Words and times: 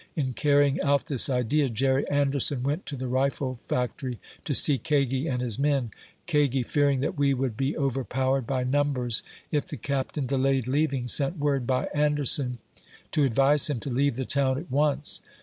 In 0.15 0.33
carrying 0.33 0.81
out 0.81 1.05
this 1.05 1.29
idea, 1.29 1.69
Jerry 1.69 2.09
Anderson 2.09 2.63
went 2.63 2.87
to 2.87 2.95
the 2.95 3.07
rifle 3.07 3.59
factory, 3.67 4.19
to 4.45 4.55
see 4.55 4.79
Kagi 4.79 5.27
and 5.27 5.43
his 5.43 5.59
men. 5.59 5.91
Kagi, 6.25 6.63
fearing 6.63 7.01
that 7.01 7.19
we 7.19 7.35
would 7.35 7.55
be 7.55 7.77
overpowered 7.77 8.47
by 8.47 8.63
numbers 8.63 9.21
if 9.51 9.67
the 9.67 9.77
Captain 9.77 10.25
delayed 10.25 10.67
leaving, 10.67 11.07
sent 11.07 11.37
word 11.37 11.67
by 11.67 11.85
Ander 11.93 12.25
son 12.25 12.57
to 13.11 13.23
advise 13.25 13.69
him 13.69 13.79
to 13.81 13.91
leave 13.91 14.15
the 14.15 14.25
town 14.25 14.57
at 14.57 14.71
once. 14.71 15.21